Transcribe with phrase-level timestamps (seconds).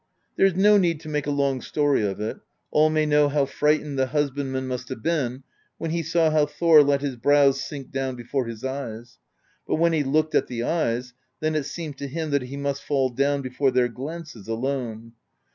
[0.35, 2.39] There is no need to make a long story of it;
[2.71, 5.43] all may know how frightened the husbandman must have been
[5.77, 9.19] when he saw how Thor let his brows sink down before his eyes;
[9.67, 12.81] but when he looked at the eyes, then it seemed to him that he must
[12.83, 15.13] fall down before their glances alone.